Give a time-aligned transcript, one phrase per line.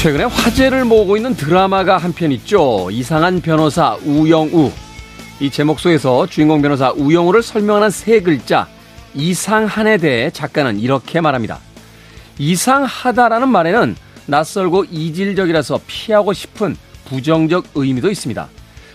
[0.00, 2.88] 최근에 화제를 모으고 있는 드라마가 한 편 있죠.
[2.90, 4.72] 이상한 변호사 우영우.
[5.40, 8.66] 이 제목 속에서 주인공 변호사 우영우를 설명하는 세 글자
[9.14, 11.58] 이상한에 대해 작가는 이렇게 말합니다.
[12.38, 16.76] 이상하다라는 말에는 낯설고 이질적이라서 피하고 싶은
[17.06, 18.48] 부정적 의미도 있습니다.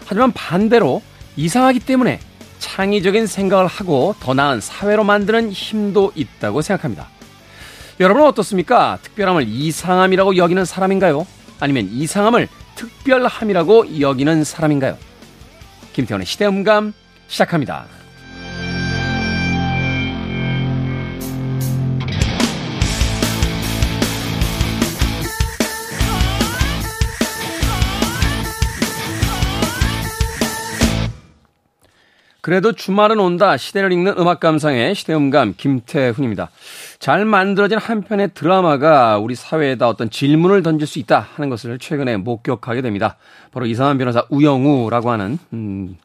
[0.05, 1.03] 하지만 반대로
[1.35, 2.19] 이상하기 때문에
[2.57, 7.09] 창의적인 생각을 하고 더 나은 사회로 만드는 힘도 있다고 생각합니다.
[7.99, 8.97] 여러분은 어떻습니까?
[9.01, 11.25] 특별함을 이상함이라고 여기는 사람인가요?
[11.61, 14.97] 아니면 이상함을 특별함이라고 여기는 사람인가요?
[15.93, 16.93] 김태원의 시대음감
[17.27, 17.85] 시작합니다.
[32.45, 33.57] 그래도 주말은 온다.
[33.57, 36.51] 시대를 읽는 음악 감상의 시대음감 김태훈입니다.
[36.99, 42.17] 잘 만들어진 한 편의 드라마가 우리 사회에다 어떤 질문을 던질 수 있다 하는 것을 최근에
[42.17, 43.17] 목격하게 됩니다.
[43.51, 45.97] 바로 이상한 변호사 우영우라고 하는 음,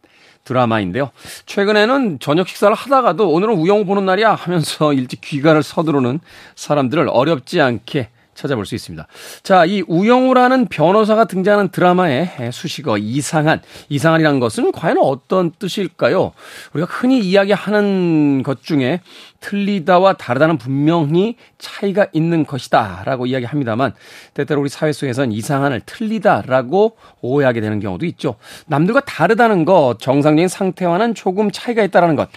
[0.44, 1.10] 드라마인데요.
[1.44, 6.20] 최근에는 저녁 식사를 하다가도 오늘은 우영우 보는 날이야 하면서 일찍 귀가를 서두르는
[6.54, 8.08] 사람들을 어렵지 않게
[8.40, 9.06] 찾아볼 수 있습니다.
[9.42, 13.60] 자, 이 우영우라는 변호사가 등장하는 드라마의 수식어 이상한,
[13.90, 16.32] 이상한이라는 것은 과연 어떤 뜻일까요?
[16.72, 19.00] 우리가 흔히 이야기하는 것 중에
[19.40, 23.92] 틀리다와 다르다는 분명히 차이가 있는 것이다 라고 이야기합니다만
[24.34, 28.36] 때때로 우리 사회 속에서는 이상한을 틀리다라고 오해하게 되는 경우도 있죠.
[28.66, 32.28] 남들과 다르다는 것, 정상적인 상태와는 조금 차이가 있다라는 것.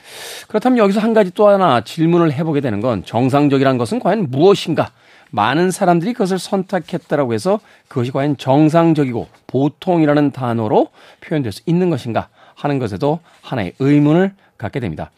[0.47, 4.91] 그렇다면 여기서 한 가지 또 하나 질문을 해보게 되는 건 정상적이라는 것은 과연 무엇인가?
[5.35, 10.89] 많은 사람들이 그것을 선택했다라고 해서 그것이 과연 정상적이고 보통이라는 단어로
[11.21, 15.09] 표현될 수 있는 것인가 하는 것에도 하나의 의문을 갖게 됩니다.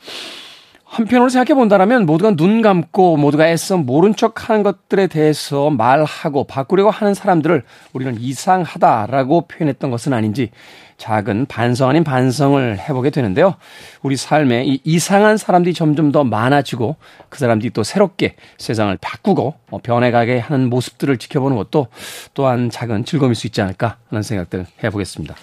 [0.86, 6.92] 한편으로 생각해 본다면 모두가 눈 감고 모두가 애써 모른 척 하는 것들에 대해서 말하고 바꾸려고
[6.92, 7.64] 하는 사람들을
[7.94, 10.52] 우리는 이상하다라고 표현했던 것은 아닌지
[10.98, 13.56] 작은 반성 아닌 반성을 해보게 되는데요.
[14.02, 16.96] 우리 삶에 이 이상한 사람들이 점점 더 많아지고
[17.30, 21.88] 그 사람들이 또 새롭게 세상을 바꾸고 어, 변해가게 하는 모습들을 지켜보는 것도
[22.34, 25.36] 또한 작은 즐거움일 수 있지 않을까 하는 생각들을 해보겠습니다.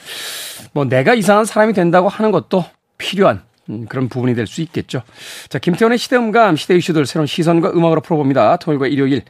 [0.72, 2.64] 뭐 내가 이상한 사람이 된다고 하는 것도
[2.96, 5.02] 필요한 음, 그런 부분이 될 수 있겠죠.
[5.48, 8.56] 자, 김태원의 시대음감, 시대 이슈들 새로운 시선과 음악으로 풀어봅니다.
[8.56, 9.22] 토요일과 일요일.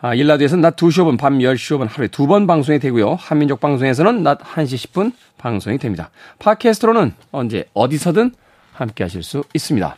[0.00, 3.14] 아, 1라디오에서는 낮 2시 5분, 밤 10시 5분 하루에 두 번 방송이 되고요.
[3.14, 6.10] 한민족 방송에서는 낮 1시 10분 방송이 됩니다.
[6.40, 8.32] 팟캐스트로는 언제 어디서든
[8.72, 9.96] 함께 하실 수 있습니다.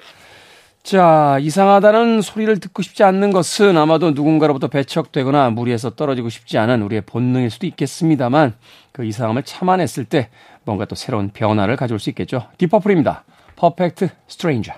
[0.85, 7.01] 자, 이상하다는 소리를 듣고 싶지 않는 것은 아마도 누군가로부터 배척되거나 무리에서 떨어지고 싶지 않은 우리의
[7.01, 8.55] 본능일 수도 있겠습니다만
[8.93, 10.29] 그 이상함을 참아냈을 때
[10.65, 12.47] 뭔가 또 새로운 변화를 가져올 수 있겠죠.
[12.59, 13.25] Deep Purple입니다.
[13.57, 14.73] Perfect Stranger.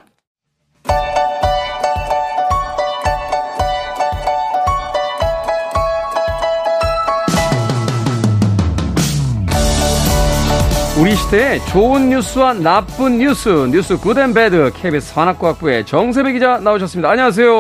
[11.01, 17.09] 우리 시대의 좋은 뉴스와 나쁜 뉴스, 뉴스 good and bad, KBS 산업과학부의 정세배 기자 나오셨습니다.
[17.09, 17.53] 안녕하세요.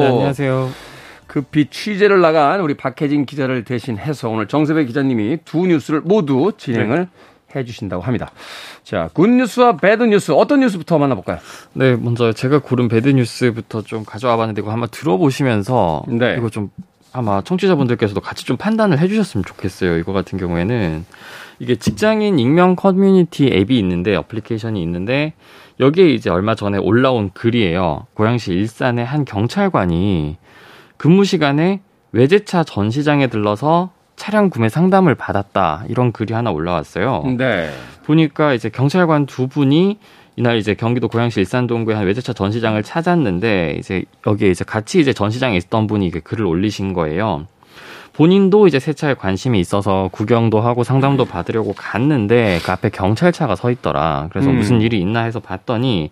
[0.00, 0.70] 네, 안녕하세요.
[1.26, 7.08] 급히 취재를 나간 우리 박혜진 기자를 대신해서 오늘 정세배 기자님이 두 뉴스를 모두 진행을 네.
[7.54, 8.30] 해주신다고 합니다.
[8.82, 11.38] 자, good news와 bad news 어떤 뉴스부터 만나볼까요?
[11.74, 16.36] 네, 먼저 제가 고른 bad news부터 좀 가져와 봤는데 이거 한번 들어보시면서 네.
[16.38, 16.70] 이거 좀
[17.12, 19.96] 아마 청취자분들께서도 같이 좀 판단을 해주셨으면 좋겠어요.
[19.96, 21.04] 이거 같은 경우에는
[21.58, 25.32] 이게 직장인 익명 커뮤니티 앱이 있는데 어플리케이션이 있는데
[25.80, 28.06] 여기에 이제 얼마 전에 올라온 글이에요.
[28.14, 30.36] 고양시 일산의 한 경찰관이
[30.98, 31.80] 근무 시간에
[32.12, 37.22] 외제차 전시장에 들러서 차량 구매 상담을 받았다 이런 글이 하나 올라왔어요.
[37.36, 37.70] 네.
[38.04, 39.98] 보니까 이제 경찰관 두 분이
[40.36, 45.56] 이날 이제 경기도 고양시 일산동구의 한 외제차 전시장을 찾았는데 이제 여기에 이제 같이 이제 전시장에
[45.56, 47.46] 있던 분이 이게 글을 올리신 거예요.
[48.12, 54.28] 본인도 이제 세차에 관심이 있어서 구경도 하고 상담도 받으려고 갔는데 그 앞에 경찰차가 서 있더라.
[54.30, 54.56] 그래서 음.
[54.56, 56.10] 무슨 일이 있나 해서 봤더니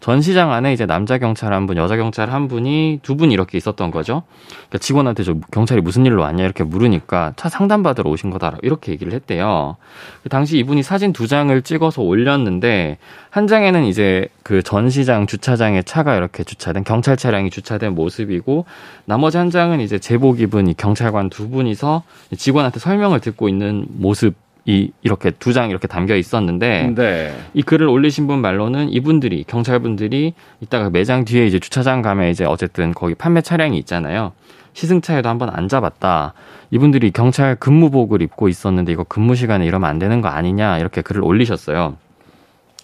[0.00, 3.90] 전시장 안에 이제 남자 경찰 한 분, 여자 경찰 한 분이 두 분 이렇게 있었던
[3.90, 4.24] 거죠.
[4.68, 8.92] 그러니까 직원한테 저 경찰이 무슨 일로 왔냐 이렇게 물으니까 차 상담 받으러 오신 거다 이렇게
[8.92, 9.76] 얘기를 했대요.
[10.22, 12.98] 그 당시 이분이 사진 두 장을 찍어서 올렸는데
[13.30, 18.66] 한 장에는 이제 그 전시장 주차장에 차가 이렇게 주차된 경찰 차량이 주차된 모습이고
[19.06, 22.02] 나머지 한 장은 이제 제복 입은 이 경찰관 두 분이서
[22.36, 24.34] 직원한테 설명을 듣고 있는 모습
[24.66, 27.34] 이 이렇게 두 장 이렇게 담겨 있었는데 네.
[27.54, 32.92] 이 글을 올리신 분 말로는 이분들이 경찰분들이 이따가 매장 뒤에 이제 주차장 가면 이제 어쨌든
[32.92, 34.32] 거기 판매 차량이 있잖아요.
[34.74, 36.34] 시승차에도 한번 앉아봤다.
[36.70, 41.22] 이분들이 경찰 근무복을 입고 있었는데 이거 근무 시간에 이러면 안 되는 거 아니냐 이렇게 글을
[41.22, 41.96] 올리셨어요.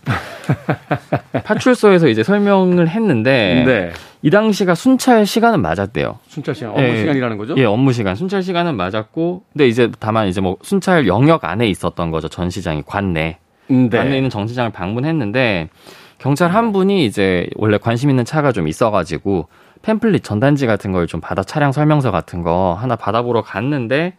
[1.45, 3.93] 파출소에서 이제 설명을 했는데 네.
[4.23, 6.19] 이 당시가 순찰 시간은 맞았대요.
[6.29, 7.55] 순찰 시간, 업무 예, 시간이라는 거죠?
[7.57, 12.11] 예, 업무 시간, 순찰 시간은 맞았고, 근데 이제 다만 이제 뭐 순찰 영역 안에 있었던
[12.11, 12.29] 거죠.
[12.29, 13.39] 전 시장이 관내.
[13.69, 13.89] 네.
[13.89, 15.71] 관내에 있는 정 시장을 방문했는데
[16.19, 19.49] 경찰 한 분이 이제 원래 관심 있는 차가 좀 있어가지고
[19.83, 24.15] 팸플릿 전단지 같은 걸 좀 받아 차량 설명서 같은 거 하나 받아보러 갔는데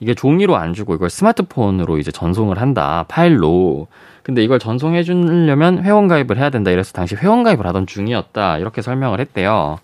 [0.00, 3.86] 이게 종이로 안 주고 이걸 스마트폰으로 이제 전송을 한다 파일로
[4.24, 6.70] 근데 이걸 전송해 주려면 회원 가입을 해야 된다.
[6.70, 8.58] 이래서 당시 회원 가입을 하던 중이었다.
[8.58, 9.78] 이렇게 설명을 했대요.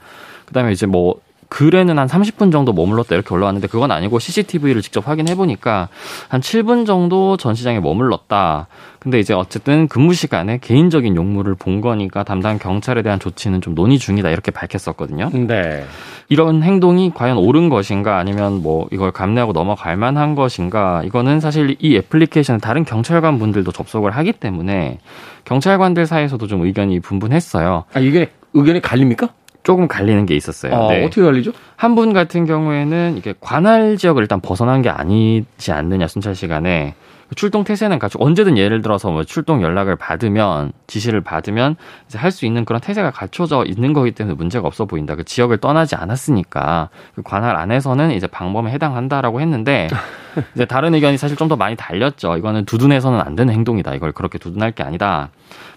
[0.46, 1.20] 그다음에 이제 뭐
[1.50, 5.88] 글에는 한 30분 정도 머물렀다 이렇게 올라왔는데 그건 아니고 CCTV를 직접 확인해 보니까
[6.28, 8.68] 한 7분 정도 전시장에 머물렀다.
[9.00, 13.98] 근데 이제 어쨌든 근무 시간에 개인적인 용무를 본 거니까 담당 경찰에 대한 조치는 좀 논의
[13.98, 15.30] 중이다 이렇게 밝혔었거든요.
[15.32, 15.84] 네.
[16.28, 21.96] 이런 행동이 과연 옳은 것인가 아니면 뭐 이걸 감내하고 넘어갈 만한 것인가 이거는 사실 이
[21.96, 25.00] 애플리케이션은 다른 경찰관 분들도 접속을 하기 때문에
[25.46, 27.84] 경찰관들 사이에서도 좀 의견이 분분했어요.
[27.92, 29.30] 아 이게 의견이 갈립니까?
[29.62, 30.74] 조금 갈리는 게 있었어요.
[30.74, 31.04] 아, 네.
[31.04, 31.52] 어떻게 갈리죠?
[31.76, 36.94] 한 분 같은 경우에는 이게 관할 지역을 일단 벗어난 게 아니지 않느냐 순찰 시간에
[37.36, 41.76] 출동 태세는 갖추고 언제든 예를 들어서 뭐 출동 연락을 받으면 지시를 받으면
[42.08, 45.16] 이제 할 수 있는 그런 태세가 갖춰져 있는 거기 때문에 문제가 없어 보인다.
[45.16, 49.88] 그 지역을 떠나지 않았으니까 그 관할 안에서는 이제 방범에 해당한다라고 했는데
[50.54, 52.36] 이제 다른 의견이 사실 좀 더 많이 달렸죠.
[52.36, 53.94] 이거는 두둔해서는 안 되는 행동이다.
[53.96, 55.30] 이걸 그렇게 두둔할 게 아니다.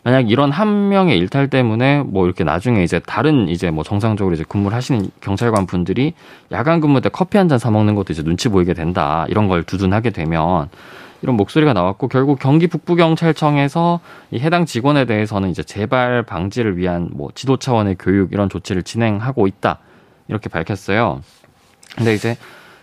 [0.03, 4.43] 만약 이런 한 명의 일탈 때문에 뭐 이렇게 나중에 이제 다른 이제 뭐 정상적으로 이제
[4.47, 6.13] 근무를 하시는 경찰관 분들이
[6.51, 9.25] 야간 근무 때 커피 한 잔 사 먹는 것도 이제 눈치 보이게 된다.
[9.29, 10.69] 이런 걸 두둔하게 되면
[11.23, 17.29] 이런 목소리가 나왔고 결국 경기 북부경찰청에서 이 해당 직원에 대해서는 이제 재발 방지를 위한 뭐
[17.33, 19.79] 지도 차원의 교육 이런 조치를 진행하고 있다
[20.27, 21.21] 이렇게 밝혔어요.
[21.95, 22.35] 근데 이제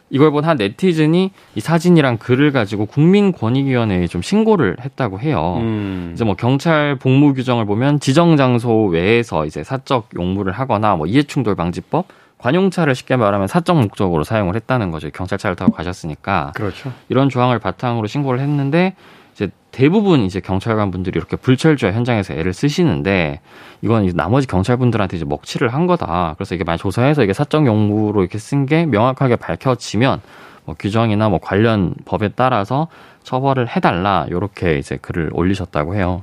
[0.09, 5.59] 이걸 본 한 네티즌이 이 사진이랑 글을 가지고 국민권익위원회에 좀 신고를 했다고 해요.
[5.61, 6.11] 음.
[6.15, 11.55] 이제 뭐 경찰 복무 규정을 보면 지정 장소 외에서 이제 사적 용무를 하거나 뭐 이해충돌
[11.55, 12.07] 방지법
[12.41, 15.11] 관용차를 쉽게 말하면 사적 목적으로 사용을 했다는 거죠.
[15.11, 16.53] 경찰차를 타고 가셨으니까.
[16.55, 16.93] 그렇죠.
[17.09, 18.95] 이런 조항을 바탕으로 신고를 했는데
[19.35, 23.41] 이제 대부분 이제 경찰관 분들이 이렇게 불철주야 현장에서 애를 쓰시는데
[23.83, 26.35] 이건 이제 나머지 경찰분들한테 이제 먹칠을 한 거다.
[26.37, 30.21] 그래서 이게 만약 조사해서 이게 사적 용무로 이렇게 쓴 게 명확하게 밝혀지면
[30.65, 32.89] 뭐 규정이나 뭐 관련 법에 따라서
[33.23, 34.27] 처벌을 해달라.
[34.31, 36.23] 요렇게 이제 글을 올리셨다고 해요.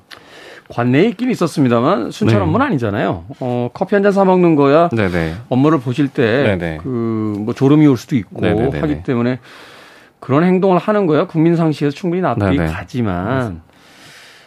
[0.69, 2.43] 관내에 있긴 있었습니다만 순찰 네.
[2.43, 3.25] 업무는 아니잖아요.
[3.39, 4.89] 어, 커피 한 잔 사 먹는 거야.
[4.89, 5.35] 네네.
[5.49, 6.43] 업무를 보실 때
[6.83, 6.87] 그
[7.45, 8.79] 뭐 졸음이 올 수도 있고 네네네네.
[8.79, 9.39] 하기 때문에
[10.19, 12.71] 그런 행동을 하는 거야 국민 상식에서 충분히 납득이 네네.
[12.71, 13.61] 가지만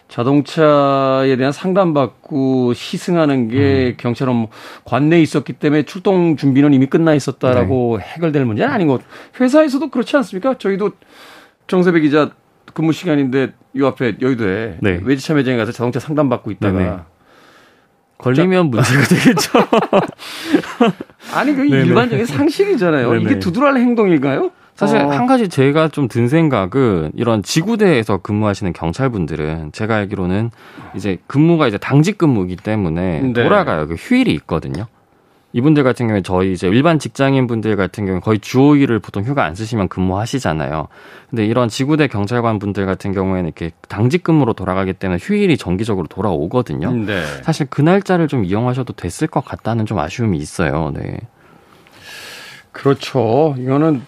[0.09, 3.57] 자동차에 대한 상담받고 시승하는 게
[3.91, 3.95] 음.
[3.97, 4.49] 경찰 업무
[4.85, 8.05] 관내에 있었기 때문에 출동 준비는 이미 끝나 있었다라고 네.
[8.17, 9.01] 해결될 문제는 아닌 것.
[9.41, 10.59] 회사에서도 그렇지 않습니까?
[10.59, 10.91] 저희도
[11.69, 12.31] 정세배 기자
[12.75, 15.01] 근무 시간인데 요 앞에 여의도에 네.
[15.03, 16.97] 외제차 매장에 가서 자동차 상담 받고 있다가 네네.
[18.19, 19.51] 걸리면 문제가 되겠죠.
[21.35, 23.11] 아니 그 일반적인 상식이잖아요.
[23.13, 23.23] 네네.
[23.23, 24.51] 이게 두드러할 행동일까요?
[24.75, 25.11] 사실 어.
[25.11, 30.51] 한 가지 제가 좀 든 생각은 이런 지구대에서 근무하시는 경찰분들은 제가 알기로는
[30.97, 33.33] 이제 근무가 이제 당직 근무이기 때문에 네.
[33.33, 33.87] 돌아가요.
[33.87, 34.87] 그 휴일이 있거든요.
[35.53, 39.45] 이분들 같은 경우에 저희 이제 일반 직장인 분들 같은 경우에 거의 주 5일을 보통 휴가
[39.45, 40.87] 안 쓰시면 근무하시잖아요.
[41.29, 46.93] 근데 이런 지구대 경찰관 분들 같은 경우에는 이렇게 당직 근무로 돌아가기 때문에 휴일이 정기적으로 돌아오거든요.
[46.93, 47.25] 네.
[47.43, 50.93] 사실 그 날짜를 좀 이용하셔도 됐을 것 같다는 좀 아쉬움이 있어요.
[50.95, 51.19] 네.
[52.73, 53.57] 그렇죠.
[53.59, 54.03] 이거는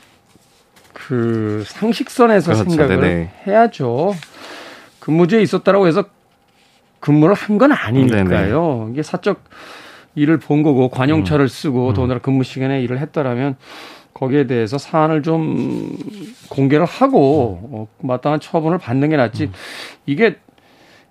[0.93, 2.71] 그 상식선에서 그렇죠.
[2.71, 3.31] 생각을 네네.
[3.49, 4.15] 해야죠.
[5.01, 6.05] 근무제에 있었다라고 해서
[7.01, 8.79] 근무를 한 건 아니니까요.
[8.85, 8.93] 네네.
[8.93, 9.43] 이게 사적
[10.15, 11.49] 일을 본 거고 관용차를 음.
[11.49, 11.95] 쓰고 음.
[11.95, 13.57] 더군다나 근무 시간에 일을 했다라면
[14.15, 15.97] 거기에 대해서 사안을 좀
[16.49, 17.69] 공개를 하고 음.
[17.73, 19.45] 어, 마땅한 처분을 받는 게 낫지.
[19.45, 19.53] 음.
[20.07, 20.37] 이게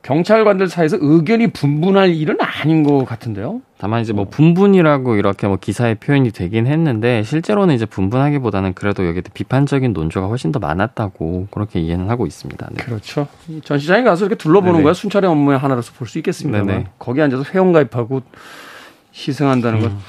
[0.03, 3.61] 경찰관들 사이에서 의견이 분분할 일은 아닌 것 같은데요.
[3.77, 9.21] 다만 이제 뭐 분분이라고 이렇게 뭐 기사에 표현이 되긴 했는데 실제로는 이제 분분하기보다는 그래도 여기에
[9.33, 12.67] 비판적인 논조가 훨씬 더 많았다고 그렇게 이해는 하고 있습니다.
[12.71, 12.83] 네.
[12.83, 13.27] 그렇죠.
[13.63, 14.83] 전시장에 가서 이렇게 둘러보는 네네.
[14.83, 18.23] 거야 순찰의 업무의 하나로서 볼 수 있겠습니다만 거기 앉아서 회원 가입하고
[19.13, 19.91] 희생한다는 것.
[19.91, 19.99] 음.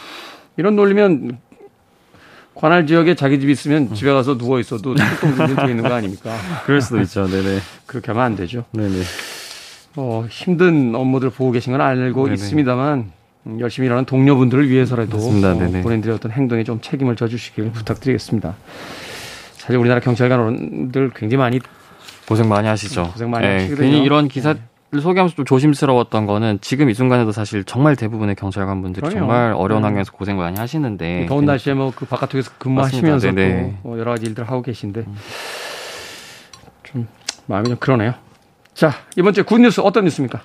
[0.56, 1.38] 이런 논리면
[2.54, 3.94] 관할 지역에 자기 집이 있으면 음.
[3.94, 6.36] 집에 가서 누워 있어도 금지 돼 있는 거 아닙니까?
[6.66, 7.26] 그럴 수도 있죠.
[7.26, 7.58] 네네.
[7.86, 8.64] 그렇게 하면 안 되죠.
[8.72, 9.02] 네네.
[9.96, 12.34] 어, 힘든 업무들 보고 계신 건 알고 네네.
[12.34, 13.12] 있습니다만
[13.46, 15.20] 음, 열심히 일하는 동료분들을 위해서라도 어,
[15.82, 18.54] 본인들의 어떤 행동에 좀 책임을 져주시길 부탁드리겠습니다.
[19.54, 21.60] 사실 우리나라 경찰관들 굉장히 많이
[22.28, 23.10] 고생 많이 하시죠.
[23.12, 23.90] 고생 많이 네, 하시거든요.
[23.90, 24.60] 괜히 이런 기사 네.
[25.00, 29.18] 소개하면서 좀 조심스러웠던 거는 지금 이 순간에도 사실 정말 대부분의 경찰관 분들이 그럼요.
[29.18, 29.86] 정말 어려운 네.
[29.86, 33.32] 환경에서 고생 많이 하시는데 더운 날씨에 뭐 그 바깥쪽에서 근무하시면서
[33.82, 35.16] 뭐 여러 가지 일들 하고 계신데 음.
[36.84, 37.06] 좀
[37.46, 38.14] 마음이 좀 그러네요.
[38.74, 40.40] 자 이번 주 굿뉴스 어떤 뉴스입니까?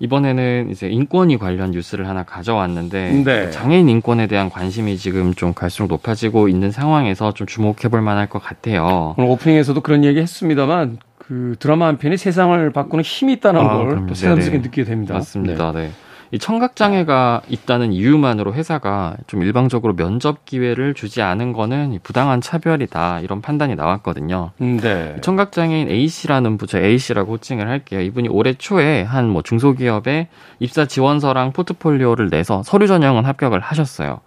[0.00, 3.50] 이번에는 이제 인권위 관련 뉴스를 하나 가져왔는데 네.
[3.50, 8.40] 장애인 인권에 대한 관심이 지금 좀 갈수록 높아지고 있는 상황에서 좀 주목해 볼 만할 것
[8.40, 9.14] 같아요.
[9.18, 10.98] 오늘 오프닝에서도 그런 얘기 했습니다만
[11.28, 15.12] 그 드라마 한 편이 세상을 바꾸는 힘이 있다는 아, 걸또 새삼스럽게 느끼게 됩니다.
[15.14, 15.72] 맞습니다.
[15.72, 15.82] 네.
[15.82, 15.90] 네.
[16.30, 23.20] 이 청각 장애가 있다는 이유만으로 회사가 좀 일방적으로 면접 기회를 주지 않은 거는 부당한 차별이다
[23.20, 24.50] 이런 판단이 나왔거든요.
[24.58, 25.16] 네.
[25.20, 28.00] 청각 장애인 A 씨라는 부처 A 씨라고 호칭을 할게요.
[28.00, 30.28] 이분이 올해 초에 한 뭐 중소기업에
[30.60, 34.20] 입사 지원서랑 포트폴리오를 내서 서류 전형은 합격을 하셨어요.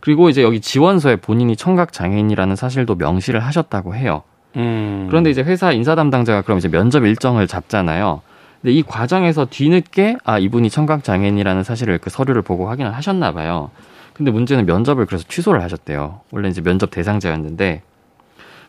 [0.00, 4.22] 그리고 이제 여기 지원서에 본인이 청각 장애인이라는 사실도 명시를 하셨다고 해요.
[4.56, 5.06] 음.
[5.08, 8.22] 그런데 이제 회사 인사 담당자가 그럼 이제 면접 일정을 잡잖아요.
[8.62, 13.70] 근데 이 과정에서 뒤늦게 아 이분이 청각 장애인이라는 사실을 그 서류를 보고 확인을 하셨나 봐요.
[14.14, 16.20] 근데 문제는 면접을 그래서 취소를 하셨대요.
[16.32, 17.82] 원래 이제 면접 대상자였는데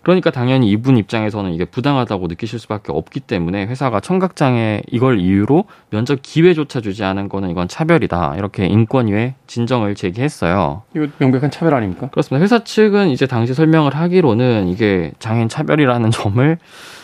[0.07, 6.19] 그러니까 당연히 이분 입장에서는 이게 부당하다고 느끼실 수밖에 없기 때문에 회사가 청각장애 이걸 이유로 면접
[6.21, 8.35] 기회조차 주지 않은 거는 이건 차별이다.
[8.37, 10.83] 이렇게 인권위에 진정을 제기했어요.
[10.95, 12.07] 이거 명백한 차별 아닙니까?
[12.07, 12.41] 그렇습니다.
[12.41, 16.57] 회사 측은 이제 당시 설명을 하기로는 이게 장애인 차별이라는 점을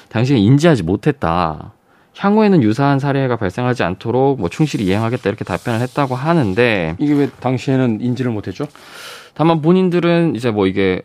[0.08, 1.74] 당시에 인지하지 못했다.
[2.16, 8.00] 향후에는 유사한 사례가 발생하지 않도록 뭐 충실히 이행하겠다 이렇게 답변을 했다고 하는데 이게 왜 당시에는
[8.00, 8.66] 인지를 못했죠?
[9.34, 11.02] 다만 본인들은 이제 뭐 이게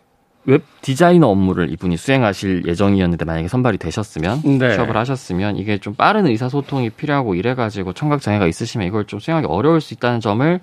[0.49, 4.73] 웹 디자이너 업무를 이분이 수행하실 예정이었는데 만약에 선발이 되셨으면 네.
[4.73, 9.83] 취업을 하셨으면 이게 좀 빠른 의사소통이 필요하고 이래가지고 청각 장애가 있으시면 이걸 좀 수행하기 어려울
[9.83, 10.59] 수 있다는 점을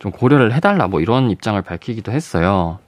[0.00, 2.80] 좀 고려를 해달라 뭐 이런 입장을 밝히기도 했어요.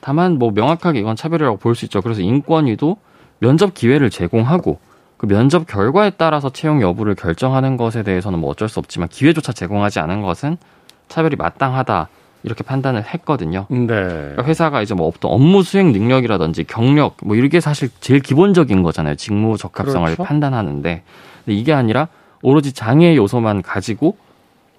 [0.00, 2.02] 다만 뭐 명확하게 이건 차별이라고 볼 수 있죠.
[2.02, 2.96] 그래서 인권위도
[3.38, 4.80] 면접 기회를 제공하고
[5.16, 10.00] 그 면접 결과에 따라서 채용 여부를 결정하는 것에 대해서는 뭐 어쩔 수 없지만 기회조차 제공하지
[10.00, 10.56] 않은 것은
[11.06, 12.08] 차별이 마땅하다
[12.46, 13.66] 이렇게 판단을 했거든요.
[13.68, 13.86] 네.
[13.86, 19.16] 그러니까 회사가 이제 뭐 어떤 업무 수행 능력이라든지 경력 뭐 이게 사실 제일 기본적인 거잖아요.
[19.16, 20.22] 직무 적합성을 그렇죠?
[20.22, 21.02] 판단하는데
[21.46, 22.06] 이게 아니라
[22.42, 24.16] 오로지 장애 요소만 가지고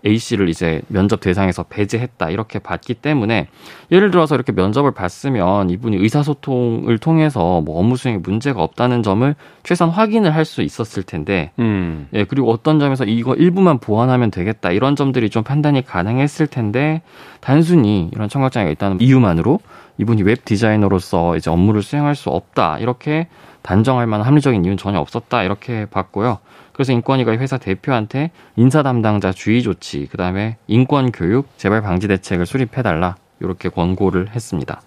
[0.05, 3.47] A 씨를 이제 면접 대상에서 배제했다 이렇게 봤기 때문에
[3.91, 9.93] 예를 들어서 이렇게 면접을 봤으면 이분이 의사소통을 통해서 뭐 업무 수행에 문제가 없다는 점을 최소한
[9.93, 12.07] 확인을 할 수 있었을 텐데 음.
[12.13, 17.01] 예 그리고 어떤 점에서 이거 일부만 보완하면 되겠다 이런 점들이 좀 판단이 가능했을 텐데
[17.41, 19.59] 단순히 이런 청각장애가 있다는 이유만으로
[19.97, 23.27] 이분이 웹 디자이너로서 이제 업무를 수행할 수 없다 이렇게
[23.61, 26.39] 단정할 만한 합리적인 이유는 전혀 없었다 이렇게 봤고요.
[26.77, 32.45] 그래서 인권위가 회사 대표한테 인사 담당자 주의 조치, 그 다음에 인권 교육, 재발 방지 대책을
[32.45, 34.81] 수립해 달라 이렇게 권고를 했습니다.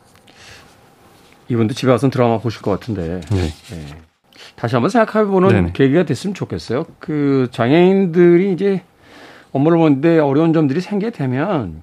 [1.49, 3.21] 이분도 집에 와서 드라마 보실 것 같은데.
[3.33, 3.41] 네.
[3.41, 3.87] 네.
[4.55, 5.71] 다시 한번 생각해보는 네네.
[5.73, 6.87] 계기가 됐으면 좋겠어요.
[7.01, 8.83] 그 장애인들이 이제
[9.51, 11.83] 업무를 보는데 어려운 점들이 생기게 되면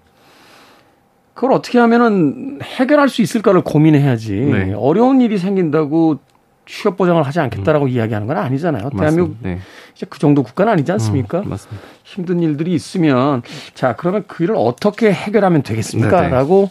[1.33, 4.35] 그걸 어떻게 하면은 해결할 수 있을까를 고민해야지.
[4.35, 4.73] 네.
[4.73, 6.19] 어려운 일이 생긴다고
[6.67, 7.89] 취업 보장을 하지 않겠다라고 음.
[7.89, 8.89] 이야기하는 건 아니잖아요.
[8.97, 9.59] 대한민국 네.
[9.95, 11.39] 이제 그 정도 국가는 아니지 않습니까?
[11.39, 11.81] 음, 맞습니다.
[12.03, 13.41] 힘든 일들이 있으면
[13.73, 16.69] 자 그러면 그 일을 어떻게 해결하면 되겠습니까?라고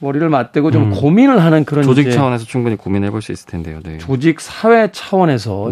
[0.00, 0.90] 머리를 맞대고 좀 음.
[0.90, 3.80] 고민을 하는 그런 조직 차원에서 충분히 고민해 볼 수 있을 텐데요.
[3.82, 3.98] 네.
[3.98, 5.70] 조직 사회 차원에서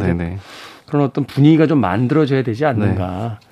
[0.87, 3.38] 그런 어떤 분위기가 좀 만들어져야 되지 않는가.
[3.40, 3.47] 네.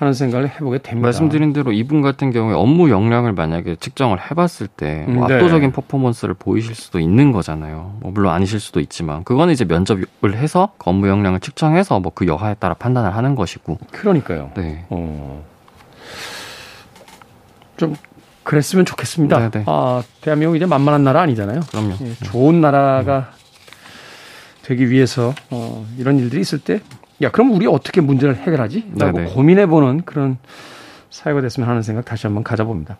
[0.00, 1.06] 하는 생각을 해보게 됩니다.
[1.08, 5.34] 말씀드린 대로 이분 같은 경우에 업무 역량을 만약에 측정을 해봤을 때 뭐 네.
[5.34, 7.98] 압도적인 퍼포먼스를 보이실 수도 있는 거잖아요.
[8.00, 12.26] 뭐 물론 아니실 수도 있지만 그거는 이제 면접을 해서 그 업무 역량을 측정해서 뭐 그
[12.26, 13.76] 여하에 따라 판단을 하는 것이고.
[13.92, 14.50] 그러니까요.
[14.56, 14.84] 네.
[14.88, 15.44] 어.
[17.76, 17.94] 좀
[18.42, 19.36] 그랬으면 좋겠습니다.
[19.38, 19.50] 네네.
[19.50, 19.64] 네.
[19.66, 21.60] 아, 대한민국 이제 만만한 나라 아니잖아요.
[21.70, 21.94] 그럼요.
[22.02, 23.30] 예, 좋은 나라가
[24.62, 26.80] 되기 위해서 어, 이런 일들이 있을 때
[27.22, 28.92] 야, 그럼 우리 어떻게 문제를 해결하지?
[28.96, 30.38] 라고 고민해보는 그런
[31.10, 32.96] 사회가 됐으면 하는 생각 다시 한번 가져봅니다.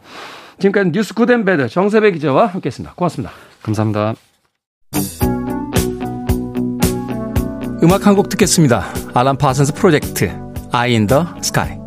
[0.59, 2.95] 지금까지 뉴스 good and bad 정세배 기자와 함께했습니다.
[2.97, 3.33] 고맙습니다.
[3.63, 4.15] 감사합니다.
[7.83, 8.85] 음악 한 곡 듣겠습니다.
[9.15, 10.25] Alan Parsons Project
[10.75, 11.80] Eye in the Sky.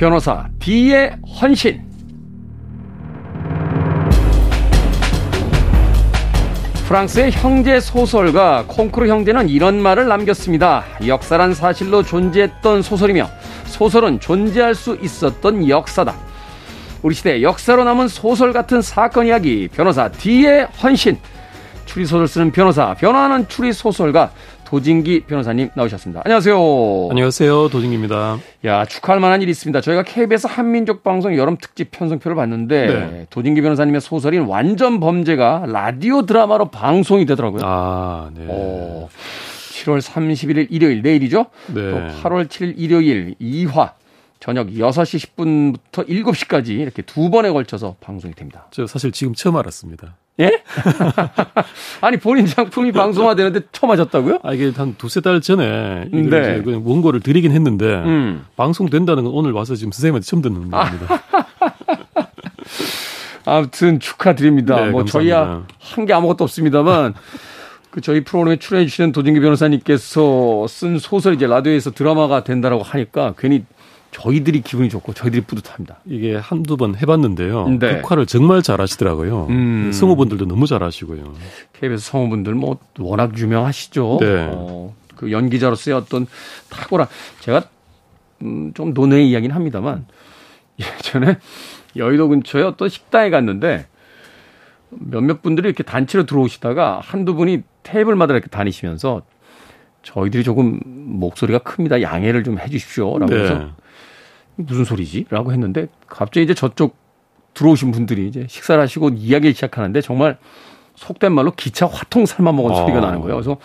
[0.00, 1.82] 변호사 D의 헌신.
[6.88, 10.84] 프랑스의 형제 소설가 콩크루 형제는 이런 말을 남겼습니다.
[11.06, 13.28] 역사란 사실로 존재했던 소설이며
[13.66, 16.14] 소설은 존재할 수 있었던 역사다.
[17.02, 21.18] 우리 시대 역사로 남은 소설 같은 사건 이야기 변호사 D의 헌신.
[21.84, 24.30] 추리소설 쓰는 변호사, 변호하는 추리소설가
[24.70, 26.22] 도진기 변호사님 나오셨습니다.
[26.24, 26.56] 안녕하세요.
[27.10, 27.70] 안녕하세요.
[27.70, 28.38] 도진기입니다.
[28.66, 29.80] 야, 축하할 만한 일이 있습니다.
[29.80, 33.26] 저희가 KBS 한민족 방송 여름 특집 편성표를 봤는데 네.
[33.30, 37.62] 도진기 변호사님의 소설인 완전 범죄가 라디오 드라마로 방송이 되더라고요.
[37.64, 38.46] 아, 네.
[38.46, 39.08] 어,
[39.82, 41.46] 7월 31일 일요일 내일이죠.
[41.66, 41.90] 네.
[41.90, 43.94] 또 8월 7일 일요일 2화
[44.38, 48.68] 저녁 6시 10분부터 7시까지 이렇게 두 번에 걸쳐서 방송이 됩니다.
[48.70, 50.14] 저 사실 지금 처음 알았습니다.
[50.40, 50.62] 예?
[52.00, 54.38] 아니 본인 작품이 방송화되는데 처음 하셨다고요?
[54.42, 56.62] 아 이게 한 두세 달 전에 네.
[56.66, 58.46] 원고를 드리긴 했는데 음.
[58.56, 61.22] 방송된다는 건 오늘 와서 지금 선생님한테 처음 듣는 겁니다.
[63.44, 64.76] 아무튼 축하드립니다.
[64.84, 67.14] 네, 뭐 저희야 한 게 아무것도 없습니다만
[67.90, 73.64] 그 저희 프로그램에 출연해 주시는 도진기 변호사님께서 쓴 소설 이제 라디오에서 드라마가 된다라고 하니까 괜히
[74.10, 76.00] 저희들이 기분이 좋고 저희들이 뿌듯합니다.
[76.04, 77.68] 이게 한두 번 해봤는데요.
[77.78, 77.98] 네.
[77.98, 79.46] 역할을 정말 잘하시더라고요.
[79.50, 79.92] 음.
[79.92, 81.32] 성우분들도 너무 잘하시고요.
[81.74, 84.18] KBS 성우분들 뭐 워낙 유명하시죠.
[84.20, 84.48] 네.
[84.50, 86.26] 어, 그 연기자로서의 어떤
[86.70, 87.06] 탁월한
[87.40, 87.62] 제가
[88.42, 90.06] 음, 좀 논의 이야기는 합니다만
[90.78, 91.38] 예전에
[91.94, 93.86] 여의도 근처에 어떤 식당에 갔는데
[94.88, 99.22] 몇몇 분들이 이렇게 단체로 들어오시다가 한두 분이 테이블마다 이렇게 다니시면서
[100.02, 102.02] 저희들이 조금 목소리가 큽니다.
[102.02, 103.18] 양해를 좀 해 주십시오.
[103.18, 103.66] 라고 해서 네.
[104.66, 105.26] 무슨 소리지?
[105.30, 106.96] 라고 했는데 갑자기 이제 저쪽
[107.54, 110.38] 들어오신 분들이 이제 식사를 하시고 이야기를 시작하는데 정말
[110.94, 112.74] 속된 말로 기차 화통 삶아 먹은 아.
[112.76, 113.36] 소리가 나는 거예요.
[113.36, 113.56] 그래서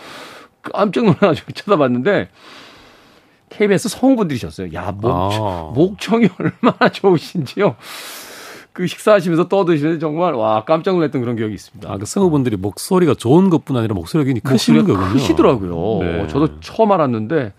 [0.62, 2.28] 깜짝 놀라가지고 쳐다봤는데
[3.50, 4.74] KBS 성우분들이셨어요.
[4.74, 5.72] 야, 목, 아.
[5.74, 7.76] 목청이 얼마나 좋으신지요.
[8.72, 11.90] 그 식사하시면서 떠드시는데 정말 와 깜짝 놀랐던 그런 기억이 있습니다.
[11.90, 15.12] 아, 그 성우분들이 목소리가 좋은 것뿐 아니라 목소리가 굉장히 크신 거군요.
[15.14, 15.98] 크시더라고요.
[16.04, 16.26] 네.
[16.28, 17.54] 저도 처음 알았는데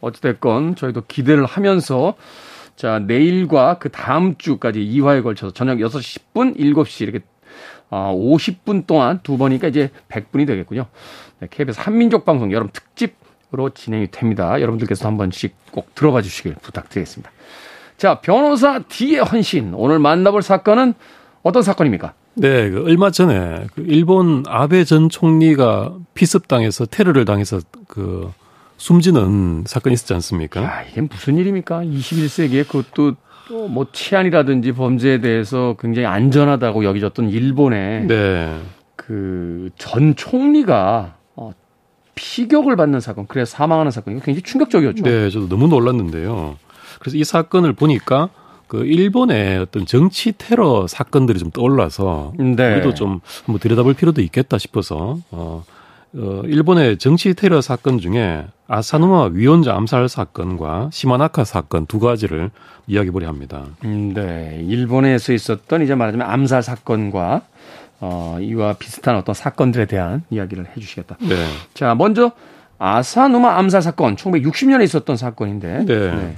[0.00, 2.14] 어찌됐건 저희도 기대를 하면서
[2.76, 7.20] 자, 내일과 그 다음 주까지 2화에 걸쳐서 저녁 6시 10분, 7시 이렇게
[7.88, 10.86] 아, 50분 동안 두 번이니까 이제 100분이 되겠군요.
[11.40, 14.60] 네, KBS 한민족 방송 여름 특집으로 진행이 됩니다.
[14.60, 17.30] 여러분들께서 한 번씩 꼭 들어봐 주시길 부탁드리겠습니다.
[17.96, 19.72] 자, 변호사 D의 헌신.
[19.74, 20.94] 오늘 만나볼 사건은
[21.42, 22.12] 어떤 사건입니까?
[22.34, 28.30] 네, 그 얼마 전에 그 일본 아베 전 총리가 피습당해서 테러를 당해서 그
[28.78, 30.62] 숨지는 사건이 있었지 않습니까?
[30.62, 31.82] 야, 이게 무슨 일입니까?
[31.82, 33.16] 21세기에 그것도
[33.68, 38.60] 뭐 치안이라든지 범죄에 대해서 굉장히 안전하다고 여겨졌던 일본의 네.
[38.96, 41.52] 그전 총리가 어,
[42.14, 45.02] 피격을 받는 사건, 그래서 사망하는 사건, 이거 굉장히 충격적이었죠.
[45.04, 46.56] 네, 저도 너무 놀랐는데요.
[46.98, 48.30] 그래서 이 사건을 보니까
[48.68, 52.74] 그 일본의 어떤 정치 테러 사건들이 좀 떠올라서 네.
[52.74, 55.64] 우리도 좀 한번 들여다볼 필요도 있겠다 싶어서 어,
[56.16, 62.50] 어 일본의 정치 테러 사건 중에 아사노마 위원자 암살 사건과 시마나카 사건 두 가지를
[62.86, 63.64] 이야기해보려 합니다.
[63.84, 64.64] 음, 네.
[64.66, 67.42] 일본에서 있었던 이제 말하자면 암살 사건과
[68.00, 71.16] 어, 이와 비슷한 어떤 사건들에 대한 이야기를 해 주시겠다.
[71.20, 71.46] 네.
[71.74, 72.32] 자, 먼저
[72.78, 75.84] 아사노마 암살 사건 1960년에 있었던 사건인데.
[75.86, 76.14] 네.
[76.14, 76.34] 네.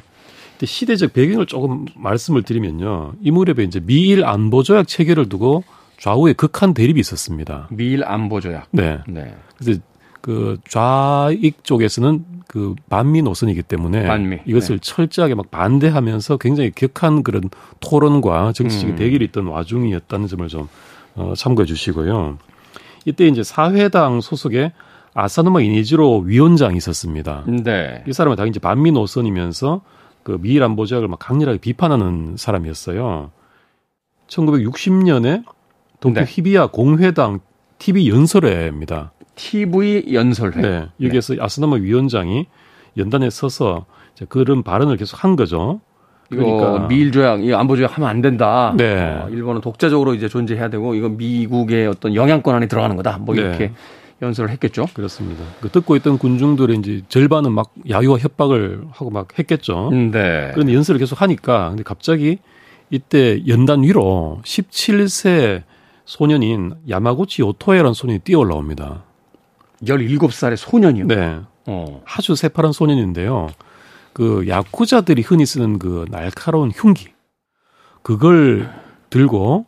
[0.65, 3.13] 시대적 배경을 조금 말씀을 드리면요.
[3.23, 5.63] 이 무렵에 이제 미일 안보 조약 체결을 두고
[5.99, 7.69] 좌우에 극한 대립이 있었습니다.
[7.71, 8.69] 미일 안보 조약.
[8.71, 8.99] 네.
[9.09, 9.35] 네.
[9.59, 9.81] 그래서
[10.21, 14.39] 그 좌익 쪽에서는 그 반미 노선이기 때문에 반미.
[14.47, 14.81] 이것을 네.
[14.81, 18.97] 철저하게 막 반대하면서 굉장히 격한 그런 토론과 정치적인 음.
[18.97, 20.69] 대결이 있던 와중이었다는 점을 좀
[21.15, 22.39] 어, 참고해 주시고요.
[23.05, 24.73] 이때 이제 사회당 소속의
[25.15, 27.45] 아사노마 이니지로 위원장이 있었습니다.
[27.65, 28.05] 네.
[28.07, 29.81] 이 사람은 다 이제 반미 노선이면서
[30.23, 33.31] 그 미일 안보 조약을 막 강렬하게 비판하는 사람이었어요.
[34.29, 35.45] 1960년에
[36.01, 36.27] 동포 네.
[36.29, 37.41] 히비야 공회당
[37.79, 39.13] TV 연설회입니다.
[39.35, 40.61] TV 연설회.
[40.61, 40.89] 네.
[41.01, 41.41] 여기에서 네.
[41.43, 42.47] 아스나마 위원장이
[42.97, 43.87] 연단에 서서
[44.29, 45.81] 그런 발언을 계속 한 거죠.
[46.29, 48.75] 그러니까 미일 조약, 이 안보 조약 하면 안 된다.
[48.77, 49.21] 네.
[49.23, 53.19] 어, 일본은 독자적으로 이제 존재해야 되고 이건 미국의 어떤 영향권 안에 들어가는 거다.
[53.19, 53.43] 뭐 네.
[53.43, 53.73] 이렇게 네.
[54.21, 54.87] 연설을 했겠죠.
[54.95, 55.45] 그렇습니다.
[55.61, 59.91] 그 듣고 있던 군중들의 이제 절반은 막 야유와 협박을 하고 막 했겠죠.
[59.91, 60.51] 음, 네.
[60.53, 62.39] 그런데 연설을 계속 하니까 근데 갑자기
[62.91, 65.63] 이때 연단 위로 17세
[66.09, 69.05] 소년인 야마고치 오토에라는 소년이 뛰어 올라옵니다.
[69.83, 71.07] 17살의 소년이요?
[71.07, 71.41] 네.
[71.67, 72.03] 어.
[72.07, 73.51] 아주 새파란 소년인데요.
[74.15, 77.09] 그 야쿠자들이 흔히 쓰는 그 날카로운 흉기.
[78.01, 78.73] 그걸
[79.11, 79.67] 들고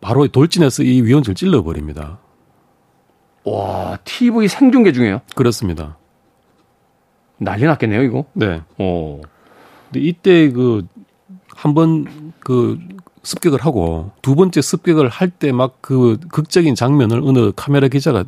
[0.00, 2.20] 바로 돌진해서 이 위원장을 찔러버립니다.
[3.42, 5.20] 와, TV 생중계 중에요?
[5.34, 5.98] 그렇습니다.
[7.38, 8.24] 난리 났겠네요, 이거?
[8.34, 8.62] 네.
[8.78, 9.20] 어.
[9.86, 10.86] 근데 이때 그,
[11.48, 12.78] 한번 그
[13.24, 18.24] 습격을 하고 두 번째 습격을 할 때 막 그 극적인 장면을 어느 카메라 기자가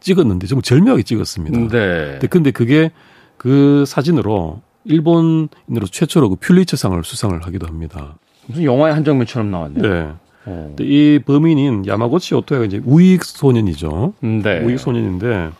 [0.00, 1.68] 찍었는데 정말 절묘하게 찍었습니다.
[1.68, 2.18] 네.
[2.28, 2.90] 근데 그게
[3.36, 8.16] 그 사진으로 일본인으로 최초로 그 퓰리처상을 수상을 하기도 합니다.
[8.46, 9.82] 무슨 영화의 한 장면처럼 나왔네요.
[9.82, 10.08] 네.
[10.46, 10.74] 어.
[10.80, 14.14] 이 범인인 야마고치 오토야가 이제 우익 소년이죠.
[14.20, 14.60] 네.
[14.64, 15.50] 우익 소년인데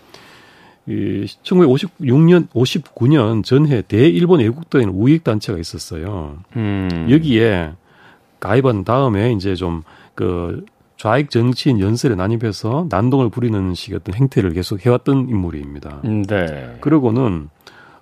[0.88, 6.38] 이 1956년 59년 전해 대일본 애국도에는 우익 단체가 있었어요.
[6.56, 7.06] 음.
[7.10, 7.72] 여기에
[8.40, 9.82] 가입한 다음에 이제 좀
[10.20, 10.66] 그
[10.98, 16.02] 좌익 정치인 연설에 난입해서 난동을 부리는 식의 어떤 행태를 계속 해왔던 인물입니다.
[16.02, 16.76] 네.
[16.82, 17.48] 그러고는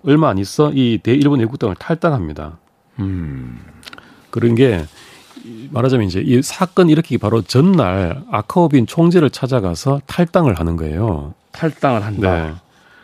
[0.05, 2.59] 얼마 안 있어 이 대일본 애국당을 탈당합니다.
[2.99, 3.61] 음.
[4.31, 4.85] 그런 게
[5.71, 11.35] 말하자면 이제 이 사건 일으키기 바로 전날 아카오빈 총재를 찾아가서 탈당을 하는 거예요.
[11.53, 12.47] 탈당을 한다.
[12.47, 12.55] 네.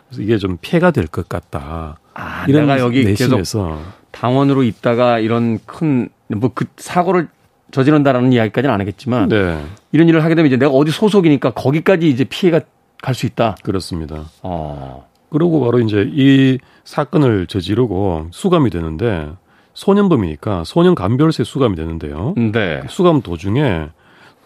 [0.08, 2.00] 그래서 이게 좀 피해가 될 것 같다.
[2.14, 7.28] 아, 이런 내가 여기 내심에서 당원으로 있다가 이런 큰 뭐 그 사고를
[7.72, 9.60] 저지른다라는 이야기까지는 안 하겠지만 네.
[9.92, 12.60] 이런 일을 하게 되면 이제 내가 어디 소속이니까 거기까지 이제 피해가
[13.02, 13.56] 갈 수 있다.
[13.62, 14.24] 그렇습니다.
[14.42, 15.06] 어.
[15.30, 19.30] 그러고 바로 이제 이 사건을 저지르고 수감이 되는데
[19.74, 22.34] 소년범이니까 소년 감별세 수감이 되는데요.
[22.36, 22.82] 네.
[22.88, 23.88] 수감 도중에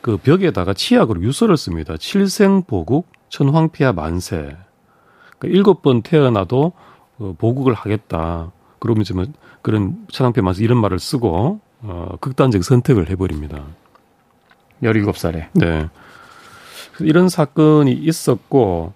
[0.01, 1.97] 그 벽에다가 치약으로 유서를 씁니다.
[1.99, 4.57] 칠생 보국 천황피하 만세.
[5.39, 6.73] 그러니까 일곱 번 태어나도
[7.19, 8.51] 어, 보국을 하겠다.
[8.79, 9.27] 그러면서 뭐
[9.61, 13.63] 그런 천황피하 만세 이런 말을 쓰고 어, 극단적 선택을 해버립니다.
[14.83, 15.47] 17살에.
[15.55, 15.89] 네.
[17.01, 18.93] 이런 사건이 있었고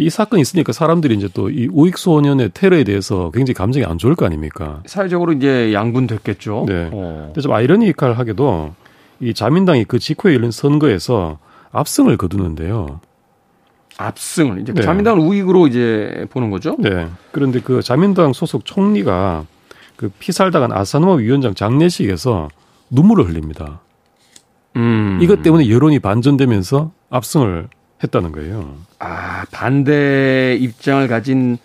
[0.00, 4.14] 이 사건이 있으니까 사람들이 이제 또 이 우익 소년의 테러에 대해서 굉장히 감정이 안 좋을
[4.14, 4.82] 거 아닙니까?
[4.86, 6.64] 사회적으로 이제 양분됐겠죠.
[6.68, 6.88] 네.
[6.92, 7.22] 어.
[7.26, 8.74] 근데 좀 아이러니컬하게도
[9.20, 11.38] 이 자민당이 그 직후에 열린 선거에서
[11.72, 13.00] 압승을 거두는데요.
[13.96, 14.82] 압승을 이제 네.
[14.82, 16.76] 자민당을 우익으로 이제 보는 거죠.
[16.78, 17.08] 네.
[17.32, 19.44] 그런데 그 자민당 소속 총리가
[19.98, 22.48] 그 피살당한 아사노마 위원장 장례식에서
[22.88, 23.80] 눈물을 흘립니다.
[24.76, 25.18] 음.
[25.20, 27.68] 이것 때문에 여론이 반전되면서 압승을
[28.04, 28.76] 했다는 거예요.
[29.00, 31.58] 아, 반대 입장을 가진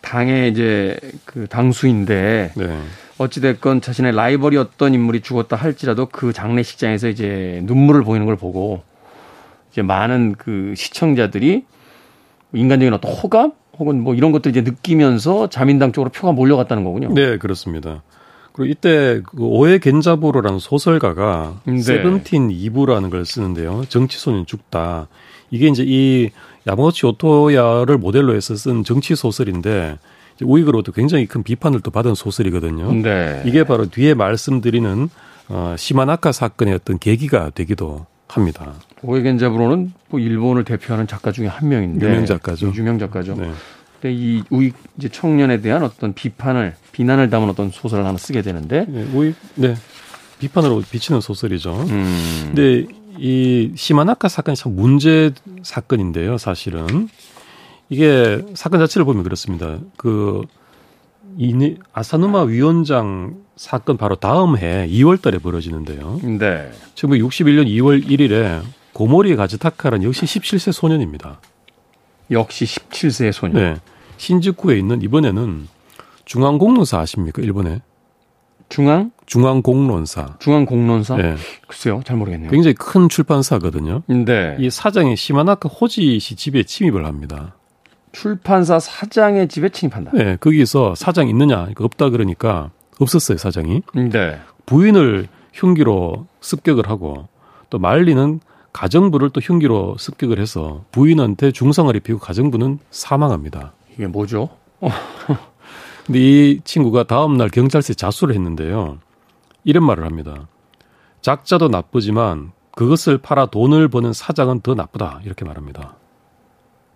[0.00, 2.80] 당의 이제 그 당수인데 네.
[3.18, 8.82] 어찌됐건 자신의 라이벌이었던 인물이 죽었다 할지라도 그 장례식장에서 이제 눈물을 보이는 걸 보고
[9.70, 11.64] 이제 많은 그 시청자들이
[12.52, 17.12] 인간적인 어떤 호감 혹은 뭐 이런 것들 이제 느끼면서 자민당 쪽으로 표가 몰려갔다는 거군요.
[17.12, 18.02] 네, 그렇습니다.
[18.52, 21.80] 그리고 이때 그 오해 겐자부로라는 소설가가 네.
[21.80, 23.84] 세븐틴 이부라는 걸 쓰는데요.
[23.88, 25.08] 정치소년 죽다.
[25.50, 26.30] 이게 이제 이
[26.66, 29.98] 야마구치 오토야를 모델로 해서 쓴 정치 소설인데
[30.42, 32.92] 우익으로부터 굉장히 큰 비판을 또 받은 소설이거든요.
[32.92, 33.42] 네.
[33.44, 35.08] 이게 바로 뒤에 말씀드리는
[35.48, 38.74] 어, 시마나카 사건의 어떤 계기가 되기도 합니다.
[39.06, 42.72] 오에겐 자브로는 뭐 일본을 대표하는 작가 중에 한 명인데 유명 작가죠.
[42.74, 43.34] 유명 작가죠.
[43.34, 43.50] 네.
[44.00, 48.86] 근데 이 우익 이제 청년에 대한 어떤 비판을 비난을 담은 어떤 소설을 하나 쓰게 되는데
[48.88, 49.74] 네, 우익 네
[50.38, 51.72] 비판으로 비치는 소설이죠.
[51.88, 52.52] 음.
[52.54, 52.86] 근데
[53.18, 57.08] 이 시마나카 사건이 참 문제 사건인데요, 사실은.
[57.88, 59.78] 이게 사건 자체를 보면 그렇습니다.
[59.96, 60.42] 그,
[61.36, 66.20] 이 아사누마 위원장 사건 바로 다음 해 2월 달에 벌어지는데요.
[66.38, 66.70] 네.
[66.94, 68.62] 1961년 2월 1일에
[68.94, 71.40] 고모리 가즈타카라는 역시 17세 소년입니다.
[72.30, 73.56] 역시 17세 소년.
[73.56, 73.76] 네.
[74.16, 75.68] 신주쿠에 있는 이번에는
[76.24, 77.42] 중앙공론사 아십니까?
[77.42, 77.82] 일본에.
[78.68, 79.10] 중앙?
[79.26, 80.36] 중앙공론사.
[80.38, 81.16] 중앙공론사?
[81.16, 81.36] 네.
[81.66, 82.50] 글쎄요, 잘 모르겠네요.
[82.50, 84.02] 굉장히 큰 출판사거든요.
[84.06, 84.56] 네.
[84.58, 87.56] 이 사장이 시마나카 호지 씨 집에 침입을 합니다.
[88.12, 90.12] 출판사 사장의 집에 침입한다?
[90.14, 91.68] 네, 거기서 사장 있느냐?
[91.76, 93.82] 없다 그러니까 없었어요, 사장이.
[94.12, 94.38] 네.
[94.66, 97.28] 부인을 흉기로 습격을 하고
[97.70, 98.40] 또 말리는
[98.74, 103.72] 가정부를 또 흉기로 습격을 해서 부인한테 중상을 입히고 가정부는 사망합니다.
[103.94, 104.50] 이게 뭐죠?
[106.04, 108.98] 근데 이 친구가 다음날 경찰서에 자수를 했는데요.
[109.62, 110.48] 이런 말을 합니다.
[111.22, 115.20] 작자도 나쁘지만 그것을 팔아 돈을 버는 사장은 더 나쁘다.
[115.24, 115.94] 이렇게 말합니다.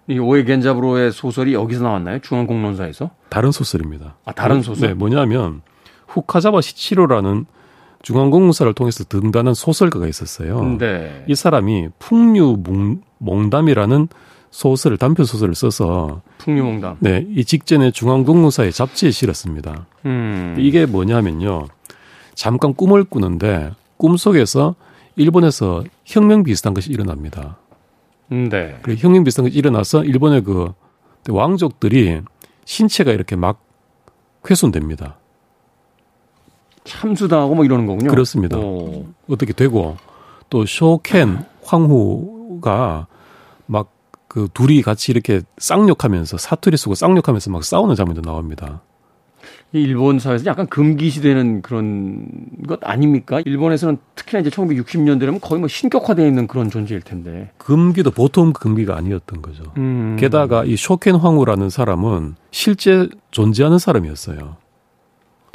[0.09, 2.19] 이 오해 겐자브로의 소설이 여기서 나왔나요?
[2.19, 3.11] 중앙공론사에서?
[3.29, 4.17] 다른 소설입니다.
[4.25, 4.89] 아, 다른 소설?
[4.89, 5.63] 네, 뭐냐면
[6.09, 7.47] 후카자바 시치로라는
[8.03, 10.77] 중앙공문사를 통해서 등단한 소설가가 있었어요.
[10.79, 11.25] 네.
[11.27, 12.63] 이 사람이 풍류
[13.19, 14.09] 몽담이라는
[14.51, 16.99] 소설을 단편 소설을 써서 풍류몽담.
[17.01, 19.87] 네, 이 직전에 중앙공무사의 잡지에 실었습니다.
[20.07, 20.57] 음.
[20.59, 21.67] 이게 뭐냐면요,
[22.35, 24.75] 잠깐 꿈을 꾸는데 꿈 속에서
[25.17, 27.59] 일본에서 혁명 비슷한 것이 일어납니다.
[28.31, 28.79] 네.
[28.83, 30.73] 그 혁명 비슷한 것이 일어나서 일본의 그
[31.29, 32.21] 왕족들이
[32.65, 33.61] 신체가 이렇게 막
[34.49, 35.19] 훼손됩니다.
[36.89, 38.11] 참수당하고 뭐 이러는 거군요.
[38.11, 38.59] 그렇습니다.
[38.59, 39.07] 오.
[39.29, 39.97] 어떻게 되고
[40.51, 43.07] 또 쇼켄 황후가
[43.67, 43.99] 막
[44.29, 48.83] 그 둘이 같이 이렇게 쌍욕하면서 사투리 쓰고 쌍욕하면서 막 싸우는 장면도 나옵니다.
[49.73, 52.27] 일본 사회에서 약간 금기시되는 그런
[52.67, 53.41] 것 아닙니까?
[53.45, 57.51] 일본에서는 특히나 이제 1960년대라면 거의 뭐 신격화되어 있는 그런 존재일 텐데.
[57.59, 59.65] 금기도 보통 금기가 아니었던 거죠.
[59.77, 60.17] 음.
[60.19, 64.57] 게다가 이 쇼켄 황후라는 사람은 실제 존재하는 사람이었어요.